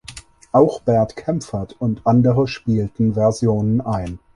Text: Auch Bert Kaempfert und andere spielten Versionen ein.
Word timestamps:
Auch 0.51 0.81
Bert 0.81 1.15
Kaempfert 1.15 1.75
und 1.79 2.07
andere 2.07 2.47
spielten 2.47 3.13
Versionen 3.13 3.81
ein. 3.81 4.17